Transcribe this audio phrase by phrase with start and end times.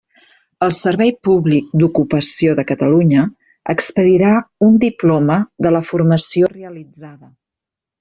[0.67, 3.27] El Servei Públic d'Ocupació de Catalunya
[3.77, 4.35] expedirà
[4.73, 7.37] un diploma de la formació realitzada.